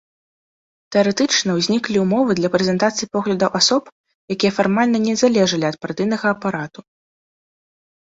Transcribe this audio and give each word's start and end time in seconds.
Тэарэтычна 0.95 1.57
ўзніклі 1.57 1.97
ўмовы 2.05 2.31
для 2.41 2.51
прэзентацыі 2.57 3.09
поглядаў 3.17 3.49
асоб, 3.61 3.83
якія 4.37 4.51
фармальна 4.59 4.97
не 5.07 5.15
залежалі 5.27 5.65
ад 5.75 5.83
партыйнага 5.87 6.25
апарату. 6.37 6.79